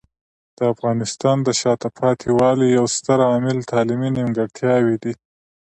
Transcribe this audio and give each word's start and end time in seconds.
د 0.57 0.59
افغانستان 0.73 1.37
د 1.43 1.49
شاته 1.61 1.89
پاتې 1.99 2.29
والي 2.39 2.67
یو 2.77 2.85
ستر 2.95 3.19
عامل 3.29 3.57
تعلیمي 3.71 4.09
نیمګړتیاوې 4.17 4.95
دي. 5.03 5.13